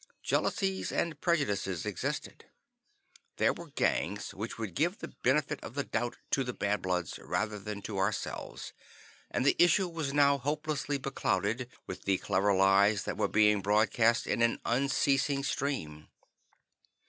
[0.23, 2.45] Jealousies and prejudices existed.
[3.37, 7.19] There were gangs which would give the benefit of the doubt to the Bad Bloods,
[7.19, 8.73] rather than to ourselves,
[9.29, 14.25] and the issue was now hopelessly beclouded with the clever lies that were being broadcast
[14.25, 16.07] in an unceasing stream.